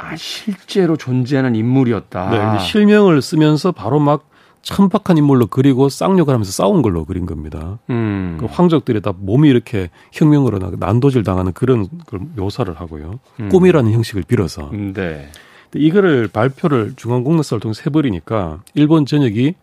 [0.04, 2.30] 아, 실제로 존재하는 인물이었다.
[2.30, 4.28] 네, 실명을 쓰면서 바로 막
[4.62, 7.78] 천박한 인물로 그리고 쌍욕을 하면서 싸운 걸로 그린 겁니다.
[7.90, 8.38] 음.
[8.40, 13.20] 그 황족들이 다 몸이 이렇게 혁명으로 난도질 당하는 그런 걸 묘사를 하고요.
[13.40, 13.48] 음.
[13.50, 14.70] 꿈이라는 형식을 빌어서.
[14.72, 15.28] 음, 네.
[15.74, 19.54] 이거를 발표를 중앙공론사를 통해서 해버리니까 일본 전역이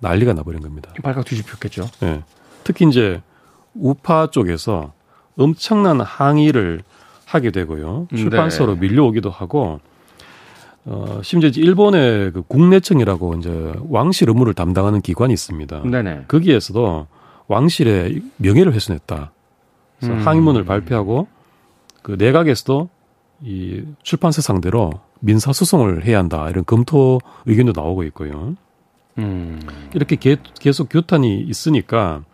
[0.00, 0.92] 난리가 나버린 겁니다.
[1.02, 1.88] 발칵 뒤집혔겠죠.
[2.00, 2.22] 네.
[2.64, 3.22] 특히 이제
[3.74, 4.92] 우파 쪽에서
[5.38, 6.82] 엄청난 항의를
[7.34, 8.08] 하게 되고요.
[8.10, 8.16] 네.
[8.18, 8.80] 출판사로 네.
[8.80, 9.80] 밀려오기도 하고
[10.84, 15.82] 어, 심지어 일본의 그 국내청이라고 이제 왕실 업무를 담당하는 기관이 있습니다.
[15.82, 16.24] 네네.
[16.28, 17.06] 거기에서도
[17.48, 19.32] 왕실의 명예를 훼손했다.
[19.98, 20.26] 그래서 음.
[20.26, 21.28] 항의문을 발표하고
[22.02, 22.88] 그 내각에서도
[23.44, 24.90] 이 출판사 상대로
[25.20, 28.56] 민사 소송을 해야 한다 이런 검토 의견도 나오고 있고요.
[29.18, 29.60] 음.
[29.94, 32.24] 이렇게 개, 계속 교탄이 있으니까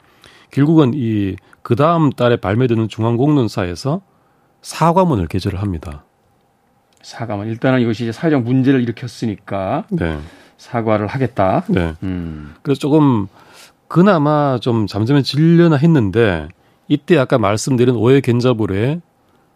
[0.51, 1.37] 결국은 이
[1.69, 4.01] 그 다음 달에 발매되는 중앙공론사에서
[4.63, 6.05] 사과문을 게재를 합니다.
[7.03, 10.19] 사과문 일단은 이것이 이제 사회적 문제를 일으켰으니까 네.
[10.57, 11.65] 사과를 하겠다.
[11.69, 11.95] 네.
[12.03, 12.55] 음.
[12.63, 13.29] 그래서 조금
[13.87, 16.49] 그나마 좀 잠잠해 질려나 했는데
[16.89, 19.01] 이때 아까 말씀드린 오해 견자불에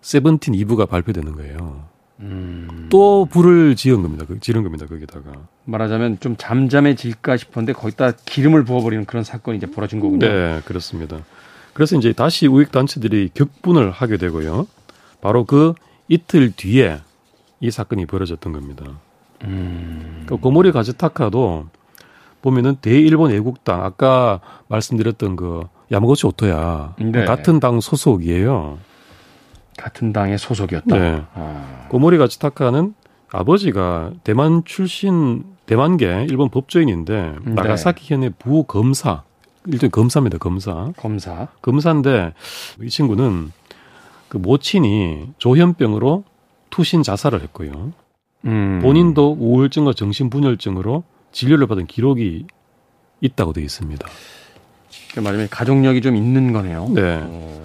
[0.00, 1.84] 세븐틴 2부가 발표되는 거예요.
[2.20, 2.86] 음.
[2.90, 4.24] 또 불을 지은 겁니다.
[4.26, 4.86] 그, 지른 겁니다.
[4.86, 5.32] 거기다가.
[5.64, 10.26] 말하자면 좀 잠잠해질까 싶었는데 거기다 기름을 부어버리는 그런 사건이 이제 벌어진 거군요.
[10.26, 11.18] 네, 그렇습니다.
[11.72, 14.66] 그래서 이제 다시 우익 단체들이 격분을 하게 되고요.
[15.22, 15.72] 바로 그
[16.08, 17.00] 이틀 뒤에
[17.60, 18.84] 이 사건이 벌어졌던 겁니다.
[19.44, 20.24] 음.
[20.26, 21.68] 그 고모리 가즈타카도
[22.42, 27.24] 보면은 대일본 애국당 아까 말씀드렸던 그 야마고치 오토야 네.
[27.24, 28.78] 같은 당 소속이에요.
[29.78, 30.98] 같은 당의 소속이었다.
[30.98, 31.22] 네.
[31.34, 31.86] 아.
[31.88, 32.94] 고모리 가츠타카는
[33.30, 37.52] 아버지가 대만 출신 대만계 일본 법조인인데 네.
[37.52, 39.22] 나가사키 현의 부검사
[39.66, 40.38] 일종의 검사입니다.
[40.38, 40.92] 검사.
[40.96, 41.46] 검사.
[41.62, 42.34] 검사인데
[42.82, 43.52] 이 친구는
[44.32, 46.24] 그 모친이 조현병으로
[46.70, 47.92] 투신 자살을 했고요.
[48.46, 48.80] 음.
[48.82, 52.46] 본인도 우울증과 정신분열증으로 진료를 받은 기록이
[53.20, 54.08] 있다고 되어 있습니다.
[55.12, 56.88] 그 말하자면 가족력이 좀 있는 거네요.
[56.94, 57.20] 네.
[57.22, 57.62] 어.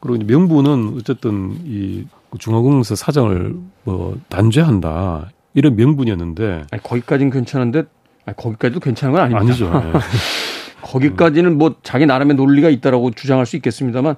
[0.00, 2.04] 그리고 명부는 어쨌든 이
[2.38, 7.84] 중앙공사 사장을 뭐 단죄한다 이런 명분이었는데 아니, 거기까지는 괜찮은데
[8.26, 9.40] 아니, 거기까지도 괜찮은 건 아닙니다.
[9.40, 9.70] 아니죠.
[9.72, 9.98] 네.
[10.82, 14.16] 거기까지는 뭐 자기 나름의 논리가 있다라고 주장할 수 있겠습니다만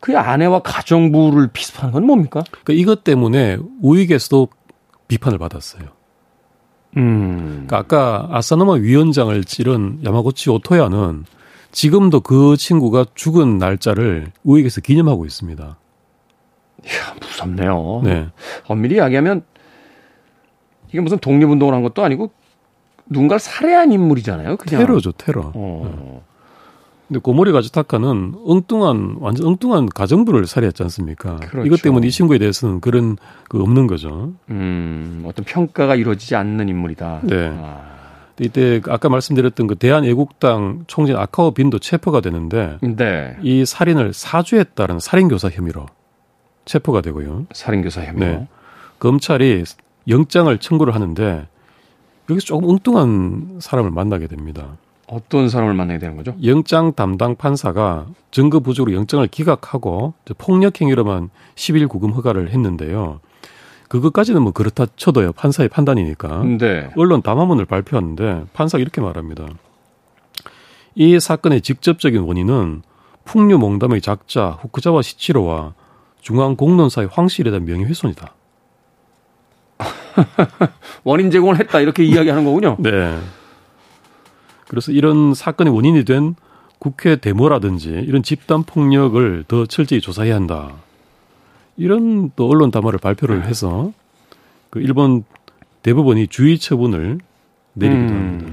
[0.00, 2.42] 그 아내와 가정부를 비습하는 건 뭡니까?
[2.50, 4.48] 그러니까 이것 때문에 우익에서도
[5.08, 5.84] 비판을 받았어요.
[6.96, 7.66] 음.
[7.66, 11.24] 그러니까 아까 아사노마 위원장을 찌른 야마고치 오토야는
[11.72, 15.76] 지금도 그 친구가 죽은 날짜를 우익에서 기념하고 있습니다.
[16.84, 18.00] 이야, 무섭네요.
[18.02, 18.28] 네.
[18.66, 19.44] 엄밀히 이야기하면
[20.88, 22.32] 이게 무슨 독립운동을 한 것도 아니고
[23.06, 24.56] 누군가를 살해한 인물이잖아요.
[24.56, 24.80] 그냥.
[24.80, 25.52] 테러죠, 테러.
[25.54, 26.24] 어.
[27.10, 27.14] 네.
[27.14, 31.36] 근데 고모리 가즈타카는 엉뚱한 완전 엉뚱한 가정부를 살해했지 않습니까?
[31.36, 31.66] 그렇죠.
[31.66, 33.16] 이것 때문에 이 친구에 대해서는 그런
[33.48, 34.32] 그 없는 거죠.
[34.48, 37.20] 음, 어떤 평가가 이루어지지 않는 인물이다.
[37.24, 37.52] 네.
[37.60, 37.90] 아.
[38.38, 43.36] 이때 아까 말씀드렸던 그 대한애국당 총재 아카오 빈도 체포가 되는데 네.
[43.42, 45.86] 이 살인을 사주했다는 살인교사 혐의로
[46.64, 47.46] 체포가 되고요.
[47.52, 48.26] 살인교사 혐의로.
[48.26, 48.48] 네.
[48.98, 49.64] 검찰이
[50.08, 51.48] 영장을 청구를 하는데
[52.30, 54.76] 여기서 조금 엉뚱한 사람을 만나게 됩니다.
[55.10, 56.34] 어떤 사람을 만나게 되는 거죠?
[56.44, 63.20] 영장 담당 판사가 증거 부족으로 영장을 기각하고 폭력 행위로만 10일 구금 허가를 했는데요.
[63.88, 65.32] 그것까지는 뭐 그렇다 쳐도요.
[65.32, 66.44] 판사의 판단이니까.
[66.60, 66.90] 네.
[66.96, 69.48] 언론 담화문을 발표하는데 판사가 이렇게 말합니다.
[70.94, 72.82] 이 사건의 직접적인 원인은
[73.24, 75.74] 풍류 몽담의 작자 후크자와 시치로와
[76.20, 78.34] 중앙 공론사의 황실에 대한 명예훼손이다.
[81.02, 82.76] 원인 제공을 했다 이렇게 이야기하는 거군요.
[82.78, 83.18] 네.
[84.70, 86.36] 그래서 이런 사건의 원인이 된
[86.78, 90.70] 국회 데모라든지 이런 집단 폭력을 더 철저히 조사해야 한다.
[91.76, 93.92] 이런 또 언론 담화를 발표를 해서
[94.70, 95.24] 그 일본
[95.82, 97.18] 대법원이 주의 처분을
[97.72, 98.16] 내리기도 음.
[98.16, 98.46] 합니다.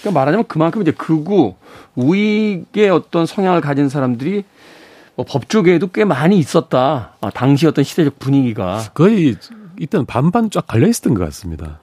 [0.00, 1.54] 그러니까 말하자면 그만큼 이제 극우
[1.94, 4.42] 우익의 어떤 성향을 가진 사람들이
[5.14, 7.12] 뭐 법조계에도 꽤 많이 있었다.
[7.20, 9.36] 아, 당시 어떤 시대적 분위기가 거의
[9.78, 11.78] 이때는 반반 쫙 갈려 있었던 것 같습니다.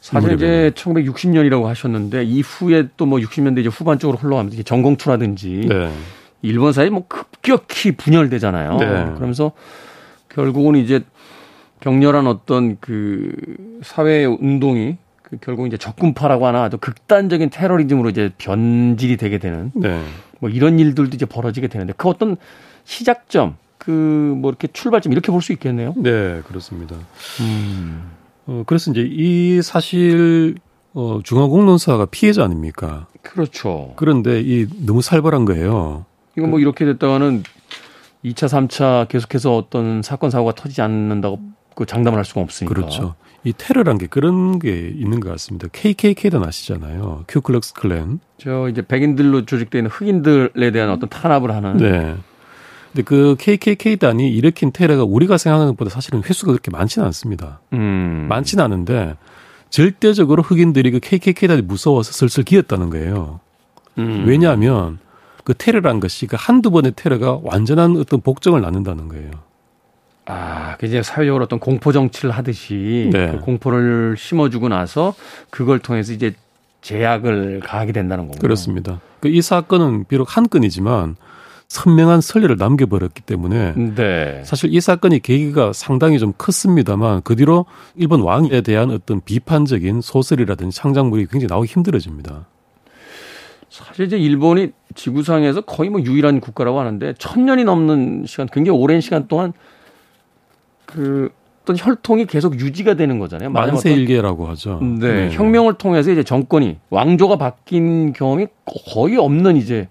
[0.00, 5.90] 사실 이제 1960년이라고 하셨는데 이후에 또 뭐 60년대 이제 후반 쪽으로 흘러가면서 전공투라든지 네.
[6.42, 8.76] 일본 사회 뭐 급격히 분열되잖아요.
[8.78, 8.86] 네.
[9.14, 9.52] 그러면서
[10.28, 11.00] 결국은 이제
[11.80, 13.32] 격렬한 어떤 그
[13.82, 20.02] 사회 운동이 그 결국 이제 적군파라고 하나 아주 극단적인 테러리즘으로 이제 변질이 되게 되는 네.
[20.38, 22.36] 뭐 이런 일들도 이제 벌어지게 되는데 그 어떤
[22.84, 23.90] 시작점 그
[24.38, 25.94] 뭐 이렇게 출발점 이렇게 볼 수 있겠네요.
[25.96, 26.94] 네, 그렇습니다.
[27.40, 28.10] 음.
[28.48, 30.56] 어, 그래서 이제 이 사실
[30.94, 33.06] 어, 중앙공론사가 피해자 아닙니까?
[33.22, 33.92] 그렇죠.
[33.96, 36.06] 그런데 이 너무 살벌한 거예요.
[36.36, 37.42] 이건 뭐 이렇게 됐다가는
[38.24, 41.40] 2차, 3차 계속해서 어떤 사건 사고가 터지지 않는다고
[41.74, 42.74] 그 장담을 할 수가 없으니까.
[42.74, 43.14] 그렇죠.
[43.44, 45.68] 이 테러란 게 그런 게 있는 것 같습니다.
[45.70, 47.24] KKK도 아시잖아요.
[47.28, 48.18] 큐클럭스 클랜.
[48.38, 51.76] 저 이제 백인들로 조직되어 있는 흑인들에 대한 어떤 탄압을 하는.
[51.76, 52.16] 네.
[52.92, 57.60] 근데 그 KKK단이 일으킨 테러가 우리가 생각하는 것보다 사실은 횟수가 그렇게 많지는 않습니다.
[57.72, 58.26] 음.
[58.28, 59.16] 많지는 않은데
[59.70, 63.40] 절대적으로 흑인들이 그 KKK단이 무서워서 슬슬 기었다는 거예요.
[63.98, 64.24] 음.
[64.26, 64.98] 왜냐하면
[65.44, 69.30] 그 테러란 것이 그 한두 번의 테러가 완전한 어떤 복종을 낳는다는 거예요.
[70.26, 73.30] 아, 그 이제 사회적으로 어떤 공포 정치를 하듯이 네.
[73.32, 75.14] 그 공포를 심어주고 나서
[75.48, 76.34] 그걸 통해서 이제
[76.82, 78.40] 제약을 가하게 된다는 거군요.
[78.40, 79.00] 그렇습니다.
[79.20, 81.16] 그 이 사건은 비록 한 건이지만
[81.78, 84.42] 선명한 선례를 남겨버렸기 때문에 네.
[84.44, 90.74] 사실 이 사건이 계기가 상당히 좀 컸습니다만 그 뒤로 일본 왕에 대한 어떤 비판적인 소설이라든지
[90.74, 92.46] 창작물이 굉장히 나오기 힘들어집니다.
[93.68, 99.02] 사실 이제 일본이 지구상에서 거의 뭐 유일한 국가라고 하는데 천 년이 넘는 시간, 굉장히 오랜
[99.02, 99.52] 시간 동안
[100.86, 101.28] 그
[101.62, 103.50] 어떤 혈통이 계속 유지가 되는 거잖아요.
[103.50, 104.80] 만세 일계라고 하죠.
[104.80, 109.88] 네, 네, 혁명을 통해서 이제 정권이 왕조가 바뀐 경험이 거의 없는 이제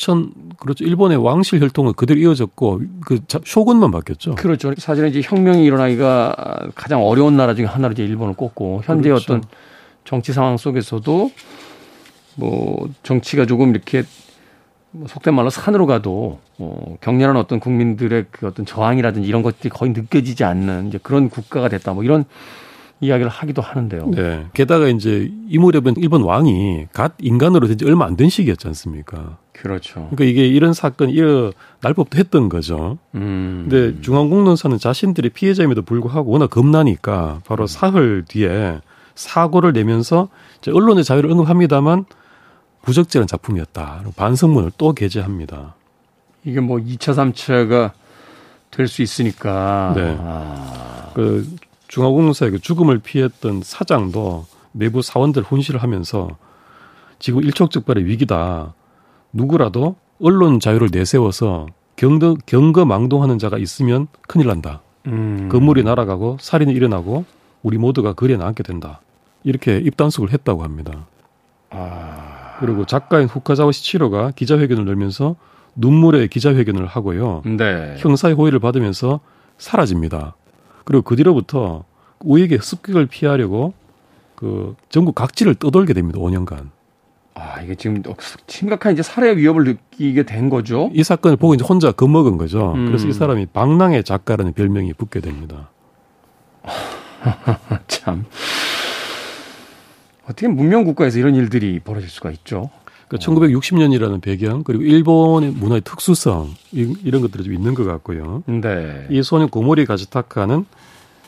[0.00, 0.82] 천 그렇죠.
[0.82, 4.34] 일본의 왕실 혈통은 그대로 이어졌고 그 쇼군만 바뀌었죠.
[4.34, 4.72] 그렇죠.
[4.78, 9.34] 사실은 이제 혁명이 일어나기가 가장 어려운 나라 중에 하나로 이제 일본을 꼽고 현재 그렇죠.
[9.34, 9.48] 어떤
[10.06, 11.30] 정치 상황 속에서도
[12.36, 14.02] 뭐 정치가 조금 이렇게
[14.90, 19.92] 뭐 속된 말로 산으로 가도 어, 격렬한 어떤 국민들의 그 어떤 저항이라든지 이런 것들이 거의
[19.92, 21.92] 느껴지지 않는 이제 그런 국가가 됐다.
[21.92, 22.24] 뭐 이런
[23.00, 24.10] 이야기를 하기도 하는데요.
[24.10, 24.46] 네.
[24.52, 29.38] 게다가 이제 이 무렵엔 일본 왕이 갓 인간으로 된 지 얼마 안 된 시기였지 않습니까?
[29.52, 30.08] 그렇죠.
[30.10, 32.98] 그러니까 이게 이런 사건이 일어날 법도 했던 거죠.
[33.14, 33.66] 음.
[33.68, 38.80] 근데 중앙공론사는 자신들이 피해자임에도 불구하고 워낙 겁나니까 바로 사흘 뒤에
[39.14, 40.28] 사고를 내면서
[40.60, 42.04] 이제 언론의 자유를 언급합니다만
[42.82, 44.02] 부적절한 작품이었다.
[44.16, 45.74] 반성문을 또 게재합니다.
[46.44, 47.92] 이게 뭐 2차, 3차가
[48.70, 49.92] 될 수 있으니까.
[49.96, 50.16] 네.
[50.20, 51.10] 아.
[51.14, 51.46] 그
[51.90, 56.36] 중화공사의 그 죽음을 피했던 사장도 내부 사원들 훈시를 하면서
[57.18, 58.74] 지금 일촉즉발의 위기다.
[59.32, 64.80] 누구라도 언론 자유를 내세워서 경거, 경거망동하는 자가 있으면 큰일 난다.
[65.06, 65.48] 음.
[65.50, 67.24] 건물이 날아가고 살인이 일어나고
[67.62, 69.00] 우리 모두가 거리에 남게 된다.
[69.42, 71.06] 이렇게 입단속을 했다고 합니다.
[71.70, 72.56] 아.
[72.60, 75.34] 그리고 작가인 후카자와 시치로가 기자회견을 열면서
[75.74, 77.42] 눈물의 기자회견을 하고요.
[77.44, 77.96] 네.
[77.98, 79.20] 형사의 호의를 받으면서
[79.58, 80.36] 사라집니다.
[80.90, 81.84] 그리고 그 뒤로부터
[82.18, 83.74] 우익의 습격을 피하려고
[84.34, 86.18] 그 전국 각지를 떠돌게 됩니다.
[86.18, 86.70] 5년간.
[87.34, 88.02] 아, 이게 지금
[88.48, 90.90] 심각한 이제 살해 위협을 느끼게 된 거죠.
[90.92, 92.72] 이 사건을 보고 이제 혼자 겁먹은 거죠.
[92.72, 92.86] 음.
[92.86, 95.70] 그래서 이 사람이 방랑의 작가라는 별명이 붙게 됩니다.
[97.86, 98.24] 참.
[100.24, 102.68] 어떻게 문명 국가에서 이런 일들이 벌어질 수가 있죠?
[103.10, 108.44] 그러니까 1960년이라는 배경 그리고 일본의 문화의 특수성 이 런 것들이 좀 있는 것 같고요.
[108.46, 109.06] 네.
[109.10, 110.64] 이 소년 고모리 가즈타카는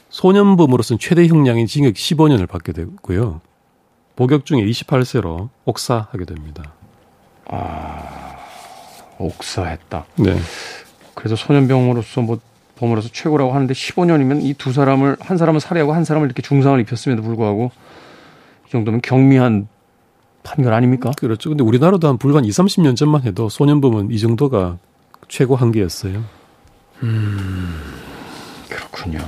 [0.08, 3.40] 소년범으로서는 최대 형량인 징역 15년을 받게 되고요.
[4.14, 6.72] 복역 중에 28세로 옥사하게 됩니다.
[7.46, 8.36] 아,
[9.18, 10.04] 옥사했다.
[10.16, 10.36] 네.
[11.14, 12.38] 그래서 소년병으로서 뭐
[12.76, 17.22] 범으로서 최고라고 하는데 15년이면 이 두 사람을 한 사람은 살해하고 한 사람을 이렇게 중상을 입혔음에도
[17.22, 17.70] 불구하고
[18.68, 19.66] 이 정도면 경미한
[20.42, 21.12] 판결 아닙니까?
[21.16, 21.50] 그렇죠.
[21.50, 24.78] 근데 우리나라도 한 불과 2, 30년 전만 해도 소년범은 이 정도가
[25.28, 26.24] 최고 한계였어요.
[27.02, 27.80] 음,
[28.68, 29.18] 그렇군요.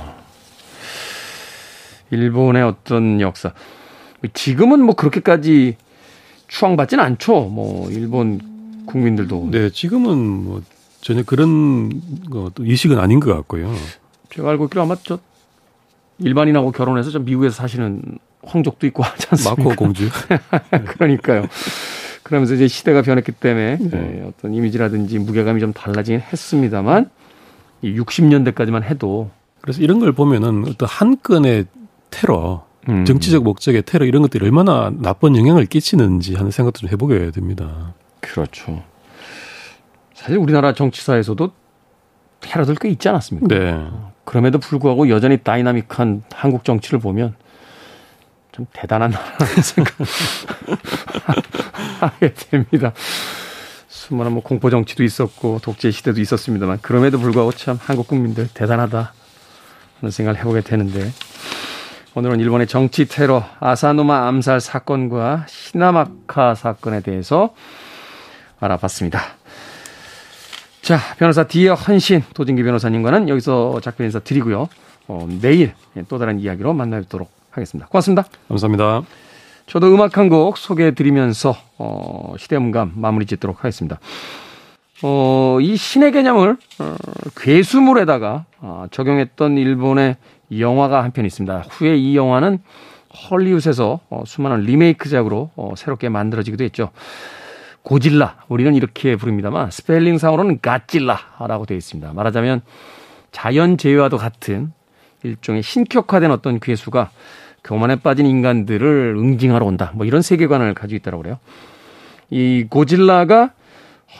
[2.11, 3.53] 일본의 어떤 역사.
[4.33, 5.77] 지금은 뭐 그렇게까지
[6.47, 7.45] 추앙받지는 않죠.
[7.45, 9.49] 뭐 일본 국민들도.
[9.51, 10.61] 네, 지금은 뭐
[11.01, 12.01] 전혀 그런
[12.59, 13.73] 이식은 아닌 것 같고요.
[14.29, 15.19] 제가 알고 있기로 아마 저
[16.19, 19.63] 일반인하고 결혼해서 저 미국에서 사시는 황족도 있고 하지 않습니까?
[19.63, 20.09] 마코 공주.
[20.87, 21.45] 그러니까요.
[22.23, 23.89] 그러면서 이제 시대가 변했기 때문에 네.
[23.89, 27.09] 네, 어떤 이미지라든지 무게감이 좀 달라지긴 했습니다만
[27.81, 29.29] 이 60년대까지만 해도
[29.61, 31.65] 그래서 이런 걸 보면은 어떤 한 건의
[32.09, 33.05] 테러, 음.
[33.05, 37.93] 정치적 목적의 테러 이런 것들이 얼마나 나쁜 영향을 끼치는지 하는 생각도 좀 해보게 됩니다.
[38.21, 38.83] 그렇죠.
[40.13, 41.51] 사실 우리나라 정치사에서도
[42.41, 43.47] 테러들 꽤 있지 않았습니까?
[43.47, 43.87] 네.
[44.23, 47.35] 그럼에도 불구하고 여전히 다이나믹한 한국 정치를 보면
[48.55, 49.93] 좀 대단한 나라라는 생각
[51.99, 52.93] 하게 됩니다.
[53.89, 59.11] 수많은 뭐 공포 정치도 있었고 독재 시대도 있었습니다만 그럼에도 불구하고 참 한국 국민들 대단하다
[59.99, 61.11] 하는 생각을 해보게 되는데
[62.13, 67.53] 오늘은 일본의 정치 테러 아사누마 암살 사건과 시마나카 사건에 대해서
[68.61, 69.19] 알아봤습니다.
[70.81, 74.69] 자, 변호사 디어 헌신 도진기 변호사님과는 여기서 작별 인사 드리고요.
[75.09, 75.73] 어, 내일
[76.07, 77.87] 또 다른 이야기로 만나뵙도록 하겠습니다.
[77.87, 78.25] 고맙습니다.
[78.49, 79.01] 감사합니다.
[79.67, 83.99] 저도 음악 한 곡 소개해 드리면서 어, 시대음감 마무리 짓도록 하겠습니다.
[85.03, 86.95] 어, 이 신의 개념을 어,
[87.37, 90.17] 괴수물에다가 어, 적용했던 일본의
[90.59, 91.63] 영화가 한 편 있습니다.
[91.69, 92.59] 후에 이 영화는
[93.29, 96.91] 헐리우드에서 어, 수많은 리메이크작으로 어, 새롭게 만들어지기도 했죠.
[97.83, 102.13] 고질라 우리는 이렇게 부릅니다만 스펠링상으로는 가찔라라고 되어 있습니다.
[102.13, 102.61] 말하자면
[103.31, 104.71] 자연 재해와도 같은
[105.23, 107.09] 일종의 신격화된 어떤 괴수가
[107.65, 109.91] 교만에 빠진 인간들을 응징하러 온다.
[109.95, 111.39] 뭐 이런 세계관을 가지고 있다고 그래요.
[112.29, 113.51] 이 고질라가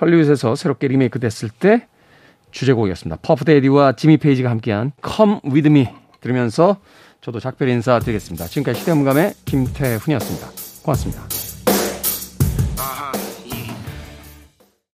[0.02, 1.88] 헐리우드에서 새롭게 리메이크 됐을 때
[2.52, 3.20] 주제곡이었습니다.
[3.22, 5.88] 퍼프데디와 지미 페이지가 함께한 Come With Me
[6.22, 6.78] 들으면서
[7.22, 8.46] 저도 작별 인사 드리겠습니다.
[8.46, 10.48] 지금까지 시대음감의 김태훈이었습니다.
[10.84, 11.45] 고맙습니다.